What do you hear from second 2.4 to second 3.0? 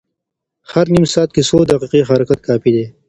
کافي دی.